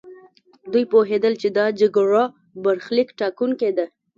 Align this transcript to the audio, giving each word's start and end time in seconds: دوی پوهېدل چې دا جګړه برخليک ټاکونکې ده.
دوی 0.71 0.83
پوهېدل 0.91 1.33
چې 1.41 1.47
دا 1.57 1.65
جګړه 1.79 2.23
برخليک 2.63 3.09
ټاکونکې 3.19 3.69
ده. 3.77 3.85